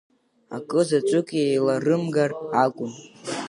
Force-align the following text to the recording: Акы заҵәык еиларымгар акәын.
Акы 0.55 0.81
заҵәык 0.87 1.29
еиларымгар 1.43 2.31
акәын. 2.63 2.91